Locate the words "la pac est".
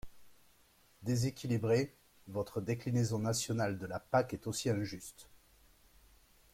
3.85-4.47